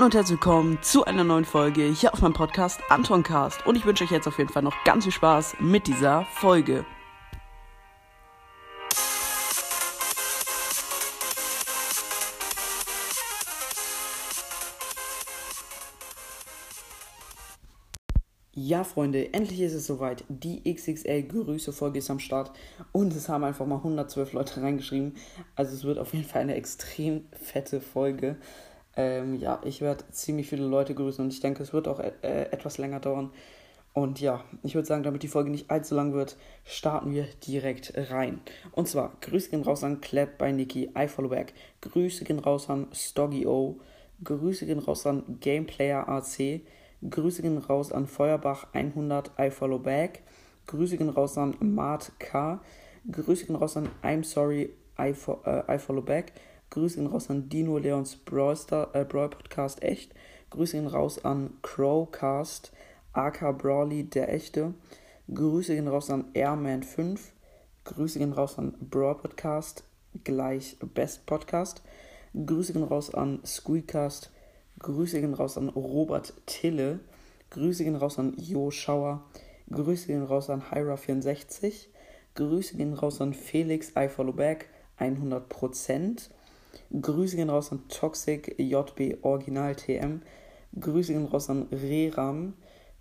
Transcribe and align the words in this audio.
Hallo 0.00 0.06
und 0.06 0.14
herzlich 0.14 0.40
willkommen 0.40 0.78
zu 0.80 1.04
einer 1.04 1.24
neuen 1.24 1.44
Folge 1.44 1.82
hier 1.82 2.14
auf 2.14 2.22
meinem 2.22 2.32
Podcast 2.32 2.80
Antoncast. 2.88 3.66
Und 3.66 3.76
ich 3.76 3.84
wünsche 3.84 4.04
euch 4.04 4.10
jetzt 4.10 4.26
auf 4.26 4.38
jeden 4.38 4.48
Fall 4.48 4.62
noch 4.62 4.82
ganz 4.82 5.04
viel 5.04 5.12
Spaß 5.12 5.56
mit 5.60 5.86
dieser 5.86 6.24
Folge. 6.24 6.86
Ja, 18.54 18.84
Freunde, 18.84 19.34
endlich 19.34 19.60
ist 19.60 19.74
es 19.74 19.86
soweit. 19.86 20.24
Die 20.28 20.62
XXL-Grüße-Folge 20.64 21.98
ist 21.98 22.08
am 22.08 22.20
Start 22.20 22.52
und 22.92 23.12
es 23.12 23.28
haben 23.28 23.44
einfach 23.44 23.66
mal 23.66 23.76
112 23.76 24.32
Leute 24.32 24.62
reingeschrieben. 24.62 25.16
Also 25.56 25.74
es 25.74 25.84
wird 25.84 25.98
auf 25.98 26.14
jeden 26.14 26.24
Fall 26.24 26.40
eine 26.40 26.54
extrem 26.54 27.26
fette 27.32 27.82
Folge. 27.82 28.38
Ähm, 29.00 29.34
ja, 29.36 29.60
ich 29.64 29.80
werde 29.80 30.04
ziemlich 30.10 30.48
viele 30.48 30.66
Leute 30.66 30.94
grüßen 30.94 31.24
und 31.24 31.32
ich 31.32 31.40
denke, 31.40 31.62
es 31.62 31.72
wird 31.72 31.88
auch 31.88 32.00
äh, 32.00 32.12
etwas 32.22 32.76
länger 32.76 33.00
dauern. 33.00 33.30
Und 33.92 34.20
ja, 34.20 34.44
ich 34.62 34.74
würde 34.74 34.86
sagen, 34.86 35.02
damit 35.02 35.22
die 35.22 35.28
Folge 35.28 35.50
nicht 35.50 35.70
allzu 35.70 35.94
lang 35.94 36.12
wird, 36.12 36.36
starten 36.64 37.12
wir 37.12 37.26
direkt 37.46 37.94
rein. 38.10 38.40
Und 38.72 38.88
zwar, 38.88 39.16
Grüße 39.22 39.50
gehen 39.50 39.62
raus 39.62 39.82
an 39.82 40.00
Clap 40.00 40.38
bei 40.38 40.52
Niki, 40.52 40.90
I 40.96 41.08
follow 41.08 41.30
back. 41.30 41.54
Grüße 41.80 42.24
gehen 42.24 42.38
raus 42.38 42.68
an 42.68 42.88
Stoggy 42.92 43.46
O. 43.46 43.80
Grüße 44.22 44.66
gehen 44.66 44.78
raus 44.78 45.06
an 45.06 45.38
Gameplayer 45.40 46.08
AC. 46.08 46.60
Grüße 47.08 47.42
gehen 47.42 47.58
raus 47.58 47.90
an 47.90 48.06
Feuerbach 48.06 48.66
100, 48.74 49.32
I 49.38 49.50
follow 49.50 49.78
back. 49.78 50.22
Grüße 50.66 50.98
gehen 50.98 51.08
raus 51.08 51.38
an 51.38 51.56
Mart 51.60 52.12
K. 52.18 52.60
Grüße 53.10 53.46
gehen 53.46 53.56
raus 53.56 53.76
an 53.78 53.88
I'm 54.02 54.22
sorry, 54.22 54.74
I, 54.98 55.14
fo 55.14 55.40
äh, 55.46 55.74
I 55.74 55.78
follow 55.78 56.02
back. 56.02 56.32
Grüße 56.70 56.96
gehen 56.96 57.06
raus 57.06 57.30
an 57.30 57.48
Dino 57.48 57.78
Leons 57.78 58.16
Brawl, 58.16 58.56
Star, 58.56 58.94
äh, 58.94 59.04
Brawl 59.04 59.30
echt. 59.80 60.14
Grüße 60.50 60.76
gehen 60.76 60.86
raus 60.86 61.24
an 61.24 61.54
Crowcast, 61.62 62.72
AK 63.12 63.58
Brawly 63.58 64.04
der 64.04 64.32
echte. 64.32 64.74
Grüße 65.32 65.74
gehen 65.74 65.88
raus 65.88 66.10
an 66.10 66.26
Airman 66.34 66.82
5. 66.82 67.32
Grüße 67.84 68.18
gehen 68.18 68.32
raus 68.32 68.58
an 68.58 68.74
Brawl 68.80 69.16
Podcast 69.16 69.84
gleich 70.24 70.76
Best 70.94 71.26
Podcast. 71.26 71.82
Grüße 72.34 72.72
gehen 72.72 72.84
raus 72.84 73.14
an 73.14 73.40
Squeakcast. 73.44 74.30
Grüße 74.78 75.20
gehen 75.20 75.34
raus 75.34 75.58
an 75.58 75.68
Robert 75.70 76.34
Tille. 76.46 77.00
Grüße 77.50 77.84
gehen 77.84 77.96
raus 77.96 78.18
an 78.18 78.34
Jo 78.36 78.70
Schauer. 78.70 79.22
Grüße 79.70 80.08
gehen 80.08 80.24
raus 80.24 80.50
an 80.50 80.62
Hyra64. 80.62 81.86
Grüße 82.34 82.76
gehen 82.76 82.94
raus 82.94 83.20
an 83.20 83.34
Felix 83.34 83.92
I 83.96 84.08
Follow 84.08 84.32
Back 84.32 84.68
100%. 84.98 86.30
Grüße 86.92 87.36
gehen 87.36 87.50
raus 87.50 87.70
an 87.70 87.86
Toxic 87.88 88.56
JB 88.58 89.18
Original 89.22 89.76
TM. 89.76 90.22
Grüße 90.78 91.12
gehen 91.12 91.26
raus 91.26 91.48
an 91.48 91.68
Reram. 91.70 92.54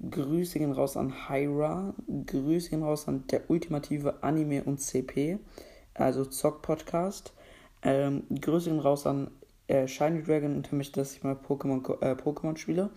Grüße 0.07 0.59
gehen 0.59 0.71
raus 0.71 0.95
an 0.95 1.11
Hyra. 1.27 1.95
Grüße 2.07 2.69
gehen 2.69 2.83
raus 2.83 3.07
an 3.07 3.25
der 3.31 3.49
ultimative 3.49 4.21
Anime 4.21 4.63
und 4.63 4.79
CP, 4.79 5.39
also 5.95 6.23
Zock 6.23 6.61
Podcast. 6.61 7.33
Ähm, 7.81 8.23
Grüße 8.29 8.69
gehen 8.69 8.79
raus 8.79 9.07
an 9.07 9.31
äh, 9.67 9.87
Shiny 9.87 10.21
Dragon 10.21 10.55
und 10.55 10.71
möchte, 10.71 10.99
dass 10.99 11.15
ich 11.15 11.23
mal 11.23 11.35
Pokémon 11.35 12.01
äh, 12.01 12.13
Pokémon 12.13 12.57
spiele. 12.57 12.91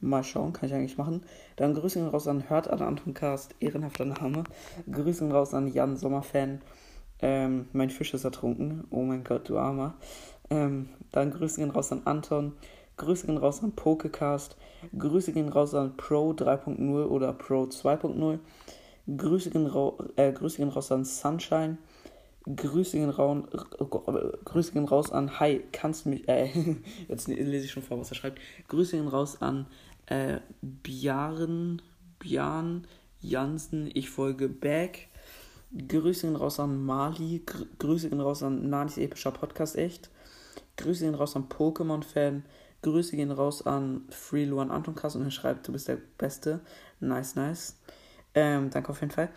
Mal 0.00 0.24
schauen, 0.24 0.54
kann 0.54 0.70
ich 0.70 0.74
eigentlich 0.74 0.96
machen. 0.96 1.22
Dann 1.56 1.74
Grüße 1.74 1.98
gehen 1.98 2.08
raus 2.08 2.26
an 2.26 2.48
Hört 2.48 2.70
an 2.70 2.80
Anton 2.80 3.12
Cast, 3.12 3.54
ehrenhafter 3.60 4.06
Name. 4.06 4.44
Grüße 4.90 5.20
gehen 5.20 5.32
raus 5.32 5.52
an 5.52 5.70
Jan 5.70 5.98
Sommerfan. 5.98 6.62
Ähm, 7.22 7.68
mein 7.72 7.90
Fisch 7.90 8.14
ist 8.14 8.24
ertrunken. 8.24 8.84
Oh 8.90 9.02
mein 9.02 9.24
Gott, 9.24 9.48
du 9.48 9.58
Armer. 9.58 9.94
Ähm, 10.50 10.88
dann 11.12 11.30
Grüße 11.30 11.60
gehen 11.60 11.70
raus 11.70 11.92
an 11.92 12.02
Anton. 12.04 12.52
Grüße 12.96 13.26
gehen 13.26 13.36
raus 13.36 13.62
an 13.62 13.72
Pokecast. 13.72 14.56
Grüße 14.98 15.32
gehen 15.32 15.48
raus 15.48 15.74
an 15.74 15.96
Pro 15.96 16.32
3.0 16.32 17.04
oder 17.06 17.32
Pro 17.32 17.64
2.0. 17.64 18.38
Grüße, 19.16 19.50
gehen 19.50 19.70
äh, 20.16 20.32
Grüße 20.32 20.58
gehen 20.58 20.68
raus 20.68 20.92
an 20.92 21.04
Sunshine. 21.04 21.78
Grüße 22.44 22.96
gehen, 22.96 23.10
raus, 23.10 23.44
Grüße 24.44 24.72
gehen 24.72 24.86
raus 24.86 25.12
an 25.12 25.38
Hi, 25.40 25.62
kannst 25.72 26.04
du 26.04 26.10
mich. 26.10 26.28
Äh, 26.28 26.50
jetzt 27.08 27.28
lese 27.28 27.64
ich 27.64 27.70
schon 27.70 27.82
vor, 27.82 28.00
was 28.00 28.10
er 28.10 28.16
schreibt. 28.16 28.40
Grüße 28.68 28.96
gehen 28.96 29.08
raus 29.08 29.40
an 29.42 29.66
äh, 30.06 30.38
Björn, 30.62 31.82
Björn 32.18 32.86
Jansen. 33.20 33.90
Ich 33.92 34.10
folge 34.10 34.48
back. 34.48 35.09
Grüße 35.76 36.26
gehen 36.26 36.36
raus 36.36 36.58
an 36.58 36.84
Mali. 36.84 37.42
Gr 37.46 37.64
Grüße 37.78 38.08
gehen 38.08 38.20
raus 38.20 38.42
an 38.42 38.68
Nanis 38.68 38.98
epischer 38.98 39.30
Podcast 39.30 39.76
echt. 39.76 40.10
Grüße 40.76 41.04
gehen 41.04 41.14
raus 41.14 41.36
an 41.36 41.48
Pokémon-Fan. 41.48 42.44
Grüße 42.82 43.14
gehen 43.14 43.30
raus 43.30 43.64
an 43.66 44.02
Free 44.10 44.46
Luan 44.46 44.70
Anton 44.70 44.94
Kass 44.94 45.14
und 45.14 45.22
er 45.22 45.30
schreibt, 45.30 45.68
du 45.68 45.72
bist 45.72 45.86
der 45.86 45.98
Beste. 46.18 46.60
Nice, 46.98 47.36
nice. 47.36 47.78
Ähm, 48.34 48.70
danke 48.70 48.90
auf 48.90 49.00
jeden 49.00 49.12
Fall. 49.12 49.28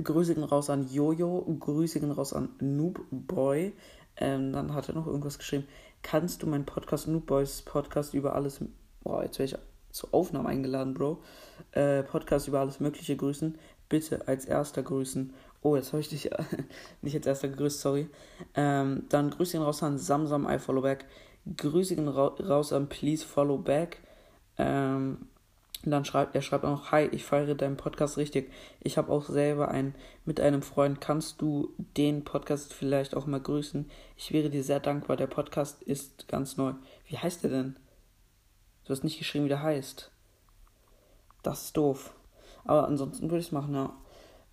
Grüße 0.00 0.34
gehen 0.34 0.44
raus 0.44 0.70
an 0.70 0.88
Jojo. 0.88 1.44
Grüße 1.58 1.98
gehen 1.98 2.12
raus 2.12 2.32
an 2.32 2.50
Noob 2.60 3.04
Boy. 3.10 3.72
Ähm, 4.18 4.52
dann 4.52 4.72
hat 4.72 4.88
er 4.88 4.94
noch 4.94 5.06
irgendwas 5.06 5.38
geschrieben. 5.38 5.66
Kannst 6.02 6.42
du 6.42 6.46
meinen 6.46 6.66
Podcast, 6.66 7.08
Noob 7.08 7.26
Boys 7.26 7.62
Podcast 7.62 8.14
über 8.14 8.36
alles. 8.36 8.60
Boah, 9.02 9.24
jetzt 9.24 9.38
werde 9.40 9.52
ich 9.54 9.58
zur 9.90 10.12
Aufnahme 10.12 10.48
eingeladen, 10.48 10.94
Bro. 10.94 11.22
Äh, 11.72 12.02
Podcast 12.02 12.46
über 12.46 12.60
alles 12.60 12.78
Mögliche 12.78 13.16
grüßen. 13.16 13.58
Bitte 13.88 14.28
als 14.28 14.44
erster 14.44 14.82
grüßen 14.82 15.32
Oh, 15.66 15.74
jetzt 15.74 15.92
habe 15.92 16.00
ich 16.00 16.08
dich 16.08 16.30
nicht 17.02 17.16
als 17.16 17.26
erster 17.26 17.48
gegrüßt, 17.48 17.80
sorry. 17.80 18.08
Ähm, 18.54 19.02
dann 19.08 19.30
Grüße 19.30 19.54
gehen 19.54 19.62
raus 19.62 19.82
an 19.82 19.98
Samsam 19.98 20.48
I 20.48 20.60
Follow 20.60 20.80
Back. 20.80 21.06
Grüße 21.56 21.96
gehen 21.96 22.06
ra 22.06 22.28
raus 22.40 22.72
an 22.72 22.88
Please 22.88 23.26
Follow 23.26 23.58
Back. 23.58 23.98
Ähm, 24.58 25.26
dann 25.82 26.04
schreibt 26.04 26.36
er 26.36 26.42
schreibt 26.42 26.64
auch 26.64 26.70
noch, 26.70 26.92
Hi, 26.92 27.06
ich 27.06 27.24
feiere 27.24 27.56
deinen 27.56 27.76
Podcast 27.76 28.16
richtig. 28.16 28.52
Ich 28.78 28.96
habe 28.96 29.10
auch 29.10 29.24
selber 29.24 29.66
einen 29.66 29.96
mit 30.24 30.38
einem 30.38 30.62
Freund. 30.62 31.00
Kannst 31.00 31.42
du 31.42 31.74
den 31.96 32.22
Podcast 32.22 32.72
vielleicht 32.72 33.16
auch 33.16 33.26
mal 33.26 33.40
grüßen? 33.40 33.90
Ich 34.16 34.32
wäre 34.32 34.50
dir 34.50 34.62
sehr 34.62 34.78
dankbar. 34.78 35.16
Der 35.16 35.26
Podcast 35.26 35.82
ist 35.82 36.28
ganz 36.28 36.56
neu. 36.56 36.74
Wie 37.08 37.18
heißt 37.18 37.42
der 37.42 37.50
denn? 37.50 37.76
Du 38.84 38.90
hast 38.90 39.02
nicht 39.02 39.18
geschrieben, 39.18 39.46
wie 39.46 39.48
der 39.48 39.64
heißt. 39.64 40.12
Das 41.42 41.64
ist 41.64 41.76
doof. 41.76 42.14
Aber 42.62 42.86
ansonsten 42.86 43.28
würde 43.32 43.40
ich 43.40 43.46
es 43.46 43.52
machen, 43.52 43.74
ja. 43.74 43.92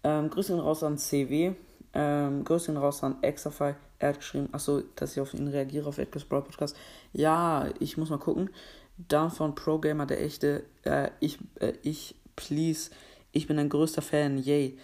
Ähm, 0.04 0.30
Grüße 0.30 0.60
raus 0.60 0.84
an 0.84 0.98
CW. 0.98 1.54
Ähm, 1.94 2.44
Grüße 2.44 2.76
raus 2.76 3.04
an 3.04 3.22
Exafy. 3.22 3.76
Er 4.00 4.10
hat 4.10 4.18
geschrieben, 4.18 4.50
achso, 4.52 4.82
dass 4.96 5.14
ich 5.14 5.22
auf 5.22 5.34
ihn 5.34 5.48
reagiere, 5.48 5.88
auf 5.88 5.98
Edgar's 5.98 6.26
Brawl 6.26 6.42
Podcast. 6.42 6.76
Ja, 7.14 7.70
ich 7.80 7.98
muss 7.98 8.10
mal 8.10 8.18
gucken. 8.18 8.50
Dann 8.98 9.32
von 9.32 9.56
Pro 9.56 9.80
Gamer, 9.80 10.06
der 10.06 10.22
echte. 10.22 10.64
Äh, 10.84 11.10
ich, 11.20 11.40
äh, 11.60 11.74
ich, 11.84 12.16
please. 12.36 12.92
Ich 13.32 13.48
bin 13.48 13.58
ein 13.60 13.70
größter 13.70 14.02
Fan. 14.02 14.38
Yay. 14.38 14.78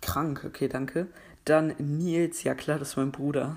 Krank, 0.00 0.44
okay, 0.44 0.68
danke. 0.68 1.08
Dann 1.44 1.74
Nils, 1.78 2.42
ja 2.42 2.54
klar, 2.54 2.78
das 2.78 2.90
ist 2.90 2.96
mein 2.96 3.12
Bruder. 3.12 3.56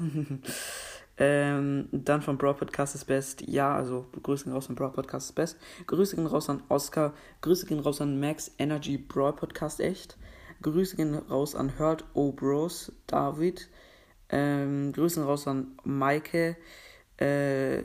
ähm, 1.18 1.90
dann 1.92 2.22
von 2.22 2.38
Brawl 2.38 2.54
Podcast 2.54 2.96
ist 2.96 3.06
best. 3.06 3.42
Ja, 3.42 3.76
also 3.76 4.06
Grüße 4.24 4.46
gehen 4.46 4.54
raus 4.54 4.70
an 4.70 4.76
Brawl 4.76 4.92
Podcast 4.92 5.30
ist 5.30 5.36
best. 5.36 5.58
Grüße 5.88 6.16
gehen 6.16 6.28
raus 6.28 6.50
an 6.50 6.64
Oscar. 6.70 7.14
Grüße 7.42 7.66
gehen 7.66 7.80
raus 7.80 8.00
an 8.00 8.20
Max 8.20 8.52
Energy 8.58 8.98
Brawl 8.98 9.34
Podcast 9.34 9.80
echt. 9.80 10.18
Grüße 10.62 10.96
gehen 10.96 11.16
raus 11.16 11.56
an 11.56 11.80
Hurt 11.80 12.06
O 12.14 12.32
Bros, 12.32 12.92
David. 13.08 13.70
Ähm, 14.30 14.92
Grüße 14.94 15.24
raus 15.24 15.48
an 15.48 15.78
Maike. 15.84 16.58
Äh, 17.18 17.84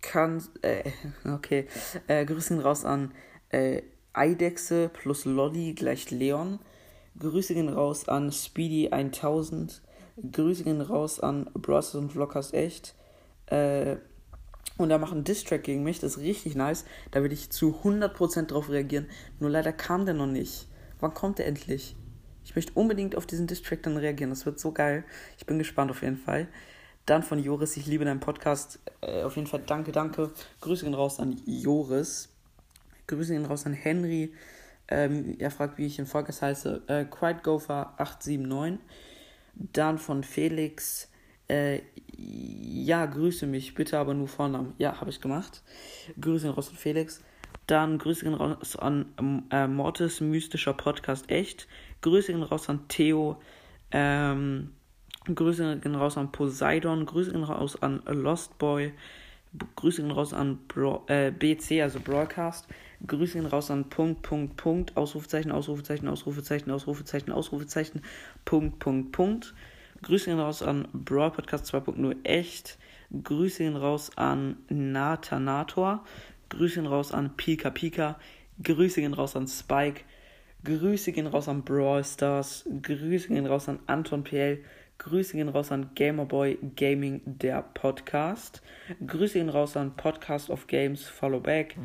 kann, 0.00 0.42
äh, 0.62 0.90
okay. 1.34 1.66
Äh, 2.06 2.24
Grüße 2.24 2.62
raus 2.62 2.84
an 2.84 3.12
äh, 3.50 3.82
Eidechse 4.12 4.90
plus 4.92 5.24
Lolly 5.24 5.74
gleich 5.74 6.10
Leon. 6.10 6.58
Grüße 7.18 7.54
gehen 7.54 7.68
raus 7.68 8.08
an 8.08 8.32
Speedy 8.32 8.90
1000. 8.90 9.82
Grüße 10.32 10.64
gehen 10.64 10.80
raus 10.80 11.20
an 11.20 11.50
Bros 11.54 11.94
und 11.94 12.12
Vloggers 12.12 12.52
echt. 12.52 12.94
Äh, 13.46 13.96
und 14.78 14.88
macht 14.88 15.12
einen 15.12 15.24
Distrack 15.24 15.64
gegen 15.64 15.82
mich, 15.82 15.98
das 16.00 16.16
ist 16.16 16.22
richtig 16.22 16.54
nice. 16.54 16.86
Da 17.10 17.22
will 17.22 17.32
ich 17.32 17.50
zu 17.50 17.80
100% 17.84 18.46
drauf 18.46 18.70
reagieren. 18.70 19.06
Nur 19.38 19.50
leider 19.50 19.72
kam 19.72 20.06
der 20.06 20.14
noch 20.14 20.26
nicht. 20.26 20.68
Wann 21.00 21.14
kommt 21.14 21.40
er 21.40 21.46
endlich? 21.46 21.96
Ich 22.44 22.54
möchte 22.54 22.72
unbedingt 22.74 23.16
auf 23.16 23.26
diesen 23.26 23.46
Distrack 23.46 23.82
dann 23.82 23.96
reagieren. 23.96 24.30
Das 24.30 24.46
wird 24.46 24.58
so 24.58 24.72
geil. 24.72 25.04
Ich 25.38 25.46
bin 25.46 25.58
gespannt 25.58 25.90
auf 25.90 26.02
jeden 26.02 26.16
Fall. 26.16 26.48
Dann 27.06 27.22
von 27.22 27.38
Joris, 27.38 27.76
ich 27.76 27.86
liebe 27.86 28.04
deinen 28.04 28.20
Podcast. 28.20 28.78
Äh, 29.00 29.22
auf 29.22 29.36
jeden 29.36 29.48
Fall 29.48 29.62
danke, 29.66 29.92
danke. 29.92 30.30
Grüße 30.60 30.84
gehen 30.84 30.94
raus 30.94 31.18
an 31.18 31.40
Joris. 31.46 32.28
Grüße 33.06 33.32
gehen 33.32 33.46
raus 33.46 33.66
an 33.66 33.72
Henry. 33.72 34.32
Ähm, 34.88 35.36
er 35.38 35.50
fragt, 35.50 35.78
wie 35.78 35.86
ich 35.86 35.98
in 35.98 36.06
Volkers 36.06 36.42
heiße. 36.42 36.82
Äh, 36.86 37.04
Quietgopher879. 37.04 38.78
Dann 39.54 39.98
von 39.98 40.22
Felix. 40.22 41.08
Äh, 41.48 41.80
ja, 42.16 43.06
grüße 43.06 43.46
mich, 43.46 43.74
bitte 43.74 43.98
aber 43.98 44.14
nur 44.14 44.28
Vornamen. 44.28 44.74
Ja, 44.78 45.00
habe 45.00 45.10
ich 45.10 45.20
gemacht. 45.20 45.62
Grüße 46.20 46.46
gehen 46.46 46.54
raus 46.54 46.68
an 46.68 46.76
Felix. 46.76 47.22
Dann 47.70 47.98
Grüße 47.98 48.24
gehen 48.24 48.34
raus 48.34 48.74
an 48.74 49.06
äh, 49.52 49.68
Mortis 49.68 50.20
Mystischer 50.20 50.74
Podcast 50.74 51.30
echt. 51.30 51.68
Grüße 52.00 52.32
gehen 52.32 52.42
raus 52.42 52.68
an 52.68 52.88
Theo. 52.88 53.40
Ähm, 53.92 54.72
Grüße 55.32 55.78
gehen 55.78 55.94
raus 55.94 56.16
an 56.16 56.32
Poseidon. 56.32 57.06
Grüße 57.06 57.30
gehen 57.30 57.44
raus 57.44 57.80
an 57.80 58.02
Lost 58.06 58.58
Boy. 58.58 58.92
Grüße 59.76 60.02
gehen 60.02 60.10
raus 60.10 60.32
an 60.32 60.58
Bro 60.66 61.04
äh, 61.06 61.30
BC, 61.30 61.80
also 61.80 62.00
Broadcast. 62.00 62.66
Grüße 63.06 63.34
gehen 63.34 63.46
raus 63.46 63.70
an 63.70 63.88
Punkt, 63.88 64.22
Punkt, 64.22 64.56
Punkt, 64.56 64.96
Ausrufezeichen, 64.96 65.52
Ausrufezeichen, 65.52 66.08
Ausrufezeichen, 66.08 66.72
Ausrufezeichen, 66.72 67.30
Ausrufezeichen, 67.30 68.02
Punkt, 68.44 68.80
Punkt, 68.80 69.12
Punkt. 69.12 69.54
Grüße 70.02 70.26
gehen 70.26 70.40
raus 70.40 70.64
an 70.64 70.88
Broad 70.92 71.34
Podcast 71.34 71.72
2.0 71.72 72.16
echt. 72.24 72.78
Grüße 73.22 73.58
gehen 73.58 73.76
raus 73.76 74.10
an 74.16 74.56
Natanator. 74.68 76.04
Grüße 76.50 76.76
gehen 76.76 76.86
raus 76.86 77.12
an 77.12 77.36
Pika 77.36 77.70
Pika. 77.70 78.18
Grüße 78.62 79.00
gehen 79.00 79.14
raus 79.14 79.36
an 79.36 79.46
Spike. 79.46 80.02
Grüße 80.64 81.12
gehen 81.12 81.26
raus 81.26 81.48
an 81.48 81.64
Brawl 81.64 82.04
Stars. 82.04 82.68
Grüße 82.82 83.28
gehen 83.28 83.46
raus 83.46 83.68
an 83.68 83.78
Anton 83.86 84.24
PL. 84.24 84.62
Grüße 84.98 85.32
gehen 85.34 85.48
raus 85.48 85.72
an 85.72 85.90
Gamerboy 85.94 86.58
Gaming, 86.76 87.22
der 87.24 87.62
Podcast. 87.62 88.60
Grüße 89.06 89.38
gehen 89.38 89.48
raus 89.48 89.76
an 89.76 89.96
Podcast 89.96 90.50
of 90.50 90.66
Games, 90.66 91.06
Follow 91.06 91.40
Back. 91.40 91.76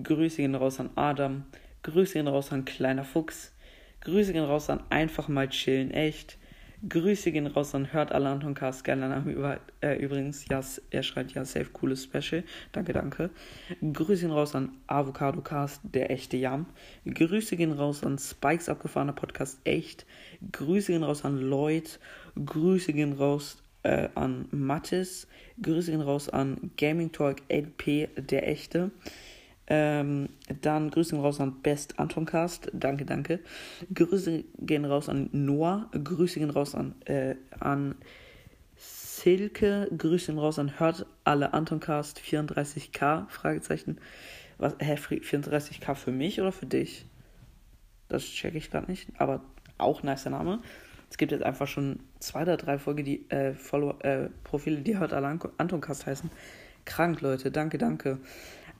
Grüße 0.00 0.36
gehen 0.36 0.54
raus 0.54 0.78
an 0.78 0.90
Adam. 0.94 1.46
Grüße 1.82 2.12
gehen 2.12 2.28
raus 2.28 2.52
an 2.52 2.64
Kleiner 2.64 3.02
Fuchs. 3.04 3.52
Grüße 4.02 4.32
gehen 4.32 4.44
raus 4.44 4.70
an 4.70 4.84
Einfach 4.90 5.26
mal 5.26 5.48
chillen, 5.48 5.90
echt. 5.90 6.38
Grüße 6.88 7.30
gehen 7.30 7.46
raus 7.46 7.74
an 7.74 7.92
Hört 7.92 8.10
alle 8.10 8.28
Anton. 8.28 8.54
Geiler 8.54 9.08
Name 9.08 9.30
über, 9.30 9.60
äh, 9.80 9.96
übrigens. 10.02 10.46
Ja, 10.48 10.60
er 10.90 11.02
schreibt 11.02 11.32
ja 11.32 11.44
safe 11.44 11.70
cooles 11.72 12.04
Special. 12.04 12.42
Danke, 12.72 12.92
danke. 12.92 13.30
Grüße 13.80 14.22
gehen 14.22 14.32
raus 14.32 14.56
an 14.56 14.72
Avocado 14.88 15.40
Cast, 15.42 15.80
der 15.84 16.10
echte 16.10 16.36
Jam. 16.36 16.66
Grüße 17.06 17.56
gehen 17.56 17.72
raus 17.72 18.02
an 18.02 18.18
Spikes 18.18 18.68
abgefahrener 18.68 19.12
Podcast, 19.12 19.60
echt. 19.64 20.06
Grüße 20.50 20.92
gehen 20.92 21.04
raus 21.04 21.24
an 21.24 21.38
Lloyd. 21.38 22.00
Grüße 22.44 22.92
gehen 22.92 23.12
raus 23.12 23.62
äh, 23.84 24.08
an 24.16 24.46
Mattis. 24.50 25.28
Grüße 25.62 25.92
gehen 25.92 26.00
raus 26.00 26.28
an 26.28 26.72
Gaming 26.76 27.12
Talk 27.12 27.42
LP, 27.48 28.08
der 28.16 28.48
echte. 28.48 28.90
Ähm, 29.74 30.28
dann 30.60 30.90
Grüße 30.90 31.12
gehen 31.12 31.24
raus 31.24 31.40
an 31.40 31.62
Best 31.62 31.98
Antoncast. 31.98 32.70
Danke, 32.74 33.06
danke. 33.06 33.40
Grüße 33.94 34.44
gehen 34.58 34.84
raus 34.84 35.08
an 35.08 35.30
Noah. 35.32 35.88
Grüße 35.92 36.40
gehen 36.40 36.50
raus 36.50 36.74
an, 36.74 36.94
äh, 37.06 37.36
an 37.58 37.94
Silke. 38.76 39.88
Grüße 39.96 40.26
gehen 40.26 40.38
raus 40.38 40.58
an 40.58 40.78
Hört 40.78 41.06
alle 41.24 41.54
Antoncast 41.54 42.20
34k. 42.20 43.26
Fragezeichen. 43.30 43.96
Was, 44.58 44.76
hä, 44.78 44.96
34k 44.96 45.94
für 45.94 46.12
mich 46.12 46.38
oder 46.42 46.52
für 46.52 46.66
dich? 46.66 47.06
Das 48.08 48.24
checke 48.24 48.58
ich 48.58 48.70
gerade 48.70 48.90
nicht. 48.90 49.08
Aber 49.16 49.40
auch 49.78 50.02
nicer 50.02 50.28
Name. 50.28 50.60
Es 51.08 51.16
gibt 51.16 51.32
jetzt 51.32 51.44
einfach 51.44 51.66
schon 51.66 52.00
zwei 52.18 52.42
oder 52.42 52.58
drei 52.58 52.78
Folge, 52.78 53.04
die 53.04 53.30
äh, 53.30 53.54
Follow, 53.54 53.98
äh, 54.00 54.28
Profile, 54.44 54.82
die 54.82 54.98
Hört 54.98 55.14
alle 55.14 55.28
Antoncast 55.56 56.04
heißen. 56.04 56.30
Krank, 56.84 57.22
Leute. 57.22 57.50
Danke, 57.50 57.78
danke. 57.78 58.18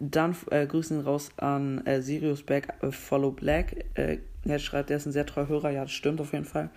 Dann 0.00 0.36
äh, 0.50 0.66
Grüßen 0.66 1.00
raus 1.00 1.30
an 1.36 1.86
äh, 1.86 2.02
Sirius 2.02 2.42
Back 2.42 2.74
äh, 2.82 2.90
Follow 2.90 3.30
Black. 3.30 3.84
Äh, 3.94 4.18
er 4.44 4.58
schreibt, 4.58 4.90
er 4.90 4.96
ist 4.96 5.06
ein 5.06 5.12
sehr 5.12 5.26
treuer 5.26 5.48
Hörer. 5.48 5.70
Ja, 5.70 5.82
das 5.82 5.92
stimmt 5.92 6.20
auf 6.20 6.32
jeden 6.32 6.44
Fall. 6.44 6.70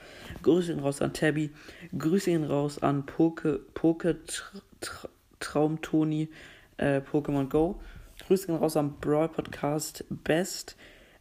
Grüße 0.44 0.72
ihn 0.72 0.80
raus 0.80 1.02
an 1.02 1.14
Tabby. 1.14 1.50
Grüße 1.98 2.30
ihn 2.30 2.44
raus 2.44 2.82
an 2.82 3.06
Poke, 3.06 3.60
Poke 3.74 4.24
Tr 4.26 4.62
Tr 4.82 5.10
Traum 5.40 5.82
Toni 5.82 6.30
äh, 6.78 7.02
Pokémon 7.02 7.50
Go. 7.50 7.80
Grüße 8.28 8.52
ihn 8.52 8.56
raus 8.56 8.78
an 8.78 8.96
Brawl 9.02 9.30
Podcast 9.30 10.06
Best. 10.10 10.78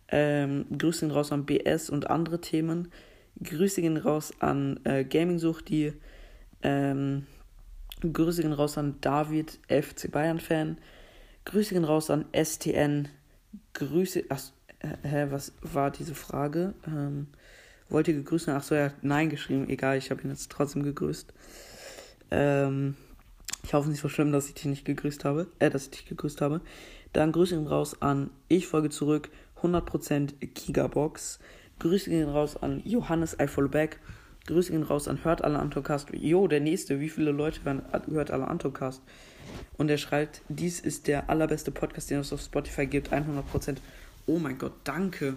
Ähm, 0.08 0.66
Grüße 0.76 1.06
ihn 1.06 1.10
raus 1.10 1.32
an 1.32 1.46
BS 1.46 1.90
und 1.90 2.10
andere 2.10 2.40
Themen. 2.40 2.92
Grüße 3.42 3.80
ihn 3.80 3.96
raus 3.96 4.32
an 4.40 4.80
äh, 4.84 5.04
Gaming 5.04 5.38
Suchti. 5.38 5.94
Ähm, 6.62 7.26
Grüße 8.00 8.42
ihn 8.42 8.52
raus 8.52 8.76
an 8.76 8.96
David, 9.00 9.58
FC 9.68 10.10
Bayern 10.10 10.40
Fan. 10.40 10.78
Grüße 11.44 11.74
gehen 11.74 11.84
raus 11.84 12.10
an 12.10 12.24
STN. 12.32 13.08
Grüße. 13.74 14.24
Ach, 14.28 14.40
hä, 14.80 15.26
was 15.30 15.52
war 15.60 15.90
diese 15.90 16.14
Frage? 16.14 16.74
Ähm, 16.86 17.28
wollt 17.88 18.08
ihr 18.08 18.14
gegrüßt 18.14 18.46
werden? 18.46 18.58
Ach 18.58 18.64
so, 18.64 18.74
er 18.74 18.86
hat 18.86 19.02
Nein 19.04 19.28
geschrieben. 19.28 19.68
Egal, 19.68 19.98
ich 19.98 20.10
habe 20.10 20.22
ihn 20.22 20.30
jetzt 20.30 20.50
trotzdem 20.50 20.82
gegrüßt. 20.82 21.32
Ähm, 22.30 22.96
ich 23.62 23.74
hoffe 23.74 23.88
nicht 23.88 24.00
so 24.00 24.08
schlimm, 24.08 24.32
dass 24.32 24.48
ich 24.48 24.54
dich 24.54 24.64
nicht 24.64 24.84
gegrüßt 24.84 25.24
habe. 25.24 25.48
Äh, 25.58 25.70
dass 25.70 25.84
ich 25.84 25.90
dich 25.90 26.06
gegrüßt 26.06 26.40
habe. 26.40 26.60
Dann 27.12 27.32
Grüße 27.32 27.56
gehen 27.56 27.66
raus 27.66 28.00
an 28.00 28.30
Ich 28.48 28.66
folge 28.66 28.90
zurück. 28.90 29.30
100% 29.62 30.34
Gigabox. 30.40 31.38
Grüße 31.78 32.10
gehen 32.10 32.28
raus 32.28 32.56
an 32.56 32.82
Johannes 32.84 33.36
I 33.40 33.46
follow 33.46 33.68
back. 33.68 34.00
Grüße 34.46 34.72
gehen 34.72 34.82
raus 34.82 35.08
an 35.08 35.24
Hört 35.24 35.44
alle 35.44 35.58
Antocast. 35.58 36.08
Jo, 36.12 36.48
der 36.48 36.60
nächste. 36.60 37.00
Wie 37.00 37.08
viele 37.08 37.32
Leute 37.32 37.64
hören 37.64 37.82
Hört 38.10 38.30
alle 38.30 38.48
Antocast? 38.48 39.02
Und 39.76 39.90
er 39.90 39.98
schreibt, 39.98 40.42
dies 40.48 40.80
ist 40.80 41.06
der 41.06 41.28
allerbeste 41.28 41.70
Podcast, 41.70 42.10
den 42.10 42.20
es 42.20 42.32
auf 42.32 42.40
Spotify 42.40 42.86
gibt, 42.86 43.12
100%. 43.12 43.76
Oh 44.26 44.38
mein 44.38 44.58
Gott, 44.58 44.72
danke. 44.84 45.36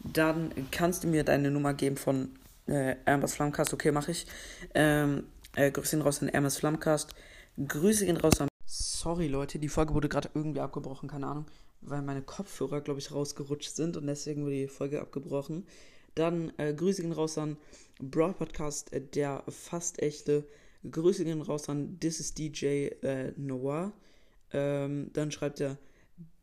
Dann 0.00 0.52
kannst 0.70 1.04
du 1.04 1.08
mir 1.08 1.24
deine 1.24 1.50
Nummer 1.50 1.74
geben 1.74 1.96
von 1.96 2.30
äh, 2.66 2.96
Hermes 3.04 3.34
Flammcast. 3.34 3.74
Okay, 3.74 3.92
mache 3.92 4.12
ich. 4.12 4.26
Ähm, 4.74 5.24
äh, 5.54 5.70
Grüße 5.70 5.96
gehen 5.96 6.02
raus 6.02 6.22
an 6.22 6.28
Hermes 6.28 6.56
Flammcast. 6.58 7.14
Grüße 7.66 8.06
gehen 8.06 8.16
raus 8.16 8.40
an. 8.40 8.48
Sorry, 8.66 9.28
Leute, 9.28 9.58
die 9.58 9.68
Folge 9.68 9.94
wurde 9.94 10.08
gerade 10.08 10.30
irgendwie 10.34 10.60
abgebrochen, 10.60 11.08
keine 11.08 11.26
Ahnung, 11.26 11.46
weil 11.80 12.02
meine 12.02 12.22
Kopfhörer, 12.22 12.80
glaube 12.80 13.00
ich, 13.00 13.12
rausgerutscht 13.12 13.74
sind 13.74 13.96
und 13.96 14.06
deswegen 14.06 14.42
wurde 14.42 14.54
die 14.54 14.68
Folge 14.68 15.00
abgebrochen. 15.00 15.66
Dann 16.14 16.52
äh, 16.56 16.72
Grüße 16.72 17.02
gehen 17.02 17.12
raus 17.12 17.36
an 17.38 17.56
Broad 17.98 18.38
Podcast, 18.38 18.92
äh, 18.92 19.00
der 19.00 19.42
fast 19.48 20.00
echte. 20.00 20.44
Grüße 20.88 21.24
gehen 21.24 21.42
raus 21.42 21.68
an 21.68 21.98
This 22.00 22.20
is 22.20 22.34
DJ 22.34 22.88
äh, 23.02 23.32
Noah. 23.36 23.92
Ähm, 24.52 25.10
dann 25.12 25.30
schreibt 25.30 25.60
er 25.60 25.78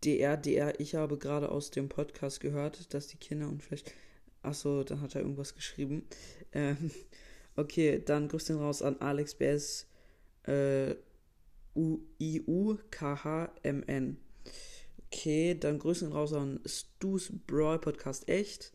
DR, 0.04 0.38
DR, 0.38 0.80
ich 0.80 0.96
habe 0.96 1.18
gerade 1.18 1.50
aus 1.50 1.72
dem 1.72 1.90
Podcast 1.90 2.40
gehört, 2.40 2.94
dass 2.94 3.08
die 3.08 3.18
Kinder 3.18 3.48
und 3.48 3.64
vielleicht. 3.64 3.94
Achso, 4.44 4.84
dann 4.84 5.02
hat 5.02 5.16
er 5.16 5.22
irgendwas 5.22 5.56
geschrieben. 5.56 6.04
Ähm, 6.54 6.92
okay, 7.56 8.02
dann 8.04 8.28
Grüße 8.28 8.54
gehen 8.54 8.62
raus 8.62 8.82
an 8.82 8.98
Alex 9.00 9.34
BS 9.36 9.88
äh, 10.44 10.96
I-U-K-H-M-N. 12.20 14.18
Okay, 15.08 15.56
dann 15.60 15.80
Grüße 15.80 16.06
gehen 16.06 16.14
raus 16.14 16.34
an 16.34 16.60
Stu's 16.66 17.32
Brawl 17.48 17.80
Podcast 17.80 18.30
echt. 18.30 18.72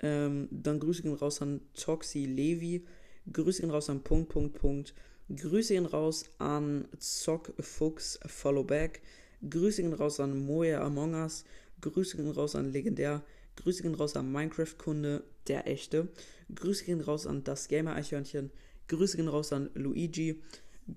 Ähm, 0.00 0.48
dann 0.50 0.80
Grüße 0.80 1.02
gehen 1.02 1.14
raus 1.14 1.42
an 1.42 1.60
Toxi 1.74 2.24
Levi. 2.26 2.84
Grüße 3.30 3.62
ihn 3.62 3.70
raus 3.70 3.90
an 3.90 4.02
Punkt, 4.02 4.30
Punkt, 4.30 4.58
Punkt. 4.58 4.94
Grüße 5.34 5.74
ihn 5.74 5.86
raus 5.86 6.24
an 6.38 6.88
Zock 6.98 7.52
Fuchs 7.60 8.18
Followback. 8.26 9.02
Grüße 9.48 9.82
ihn 9.82 9.92
raus 9.92 10.20
an 10.20 10.44
Moja 10.44 10.82
Among 10.82 11.14
Us. 11.14 11.44
Grüße 11.80 12.16
ihn 12.16 12.30
raus 12.30 12.54
an 12.54 12.72
Legendär. 12.72 13.22
Grüße 13.56 13.84
ihn 13.84 13.94
raus 13.94 14.16
an 14.16 14.30
Minecraft-Kunde, 14.32 15.22
der 15.46 15.66
echte. 15.66 16.08
Grüße 16.54 16.90
ihn 16.90 17.00
raus 17.00 17.26
an 17.26 17.44
das 17.44 17.68
Gamer-Eichhörnchen. 17.68 18.50
Grüße 18.88 19.18
ihn 19.18 19.28
raus 19.28 19.52
an 19.52 19.70
Luigi. 19.74 20.42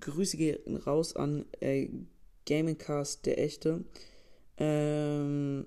Grüße 0.00 0.36
gehen 0.36 0.76
raus 0.76 1.14
an 1.14 1.46
äh, 1.60 1.88
Gamingcast, 2.46 3.26
der 3.26 3.38
echte. 3.38 3.84
Ähm, 4.58 5.66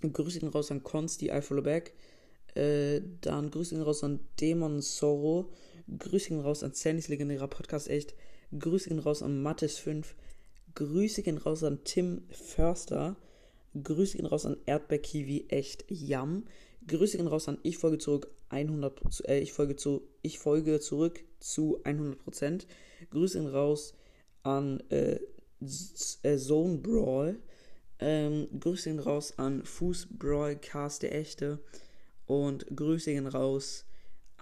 Grüße 0.00 0.40
gehen 0.40 0.48
raus 0.48 0.70
an 0.70 0.82
Consti, 0.82 1.30
I 1.30 1.40
follow 1.40 1.62
back. 1.62 1.92
Äh, 2.54 3.00
dann 3.20 3.50
Grüße 3.50 3.74
gehen 3.74 3.84
raus 3.84 4.04
an 4.04 4.20
Demon 4.40 4.80
Sorrow. 4.80 5.46
Grüße 5.98 6.28
gehen 6.28 6.40
raus 6.40 6.62
an 6.62 6.74
Sandys 6.74 7.08
legendärer 7.08 7.48
Podcast 7.48 7.88
echt. 7.88 8.14
Grüße 8.58 8.88
gehen 8.88 8.98
raus 8.98 9.22
an 9.22 9.44
Mattes5. 9.44 10.04
Grüße 10.74 11.22
gehen 11.22 11.38
raus 11.38 11.64
an 11.64 11.84
Tim 11.84 12.22
Förster. 12.30 13.16
Grüße 13.80 14.16
gehen 14.16 14.26
raus 14.26 14.46
an 14.46 14.56
Erdbeerkiwi 14.66 15.46
echt 15.48 15.84
Yam. 15.88 16.44
Grüße 16.86 17.16
gehen 17.16 17.26
raus 17.26 17.48
an 17.48 17.58
Ich 17.62 17.78
folge 17.78 17.98
zurück 17.98 18.30
100 18.50 19.28
äh, 19.28 19.38
ich 19.40 19.52
folge 19.52 19.76
zu 19.76 20.02
ich 20.20 20.38
folge 20.38 20.80
zurück 20.80 21.20
zu 21.40 21.82
100%. 21.84 22.66
Grüße 23.10 23.38
gehen 23.38 23.48
raus 23.48 23.94
an 24.42 24.82
äh, 24.90 25.18
äh, 26.22 26.36
Zone 26.38 26.78
Brawl. 26.78 27.38
Ähm, 27.98 28.48
Grüße 28.58 28.90
gehen 28.90 28.98
raus 28.98 29.38
an 29.38 29.64
Fuß 29.64 30.08
Brawl 30.18 30.56
Cast 30.56 31.02
der 31.02 31.14
echte 31.14 31.60
und 32.26 32.66
Grüße 32.74 33.12
gehen 33.12 33.26
raus 33.26 33.84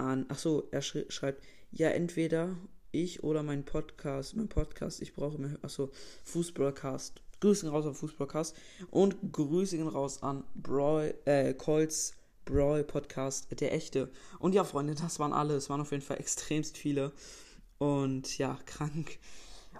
an. 0.00 0.26
Achso, 0.28 0.68
er 0.70 0.82
sch 0.82 1.04
schreibt, 1.08 1.42
ja, 1.70 1.88
entweder 1.88 2.56
ich 2.92 3.22
oder 3.22 3.42
mein 3.42 3.64
Podcast, 3.64 4.36
mein 4.36 4.48
Podcast, 4.48 5.00
ich 5.00 5.14
brauche 5.14 5.38
mehr. 5.38 5.58
Achso, 5.62 5.90
Fußballcast. 6.24 7.22
Grüße 7.40 7.70
raus 7.70 7.86
an 7.86 7.94
Fußballcast 7.94 8.54
und 8.90 9.32
Grüße 9.32 9.82
raus 9.82 10.22
an 10.22 10.44
Brawl, 10.54 11.14
äh, 11.24 11.54
Colts 11.54 12.12
Brawl 12.44 12.84
Podcast, 12.84 13.48
der 13.60 13.72
echte. 13.72 14.10
Und 14.38 14.54
ja, 14.54 14.64
Freunde, 14.64 14.94
das 14.94 15.18
waren 15.18 15.32
alle. 15.32 15.54
Es 15.54 15.70
waren 15.70 15.80
auf 15.80 15.90
jeden 15.92 16.02
Fall 16.02 16.18
extremst 16.18 16.76
viele. 16.76 17.12
Und 17.78 18.36
ja, 18.38 18.58
krank. 18.66 19.18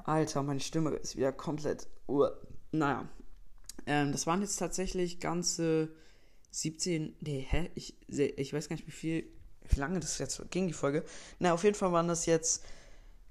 Alter, 0.05 0.43
meine 0.43 0.61
Stimme 0.61 0.91
ist 0.91 1.17
wieder 1.17 1.33
komplett. 1.33 1.89
Uh, 2.09 2.29
naja. 2.73 3.09
Ähm, 3.87 4.13
das 4.13 4.27
waren 4.27 4.41
jetzt 4.41 4.57
tatsächlich 4.57 5.21
ganze 5.21 5.91
17. 6.53 7.17
Nee, 7.21 7.47
hä? 7.49 7.71
Ich, 7.75 7.97
ich 8.09 8.53
weiß 8.53 8.69
gar 8.69 8.77
nicht, 8.77 8.87
wie 8.87 8.93
viel 8.93 9.25
wie 9.71 9.81
lange 9.81 10.01
das 10.01 10.19
jetzt 10.19 10.43
ging, 10.51 10.67
die 10.67 10.73
Folge. 10.73 11.05
Na, 11.39 11.53
auf 11.53 11.65
jeden 11.65 11.77
Fall 11.77 11.93
waren 11.93 12.09
das 12.09 12.27
jetzt 12.27 12.65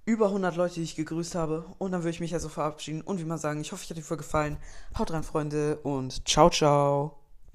über 0.05 0.27
100 0.27 0.55
Leute, 0.55 0.75
die 0.75 0.83
ich 0.83 0.95
gegrüßt 0.95 1.35
habe. 1.35 1.65
Und 1.77 1.91
dann 1.91 2.01
würde 2.01 2.11
ich 2.11 2.19
mich 2.19 2.31
ja 2.31 2.39
so 2.39 2.49
verabschieden 2.49 3.01
und 3.01 3.19
wie 3.19 3.25
mal 3.25 3.37
sagen, 3.37 3.61
ich 3.61 3.71
hoffe, 3.71 3.83
euch 3.83 3.89
hat 3.89 3.97
die 3.97 4.01
Folge 4.01 4.23
gefallen. 4.23 4.57
Haut 4.97 5.11
rein, 5.11 5.23
Freunde, 5.23 5.77
und 5.83 6.27
ciao, 6.27 6.49
ciao. 6.49 7.18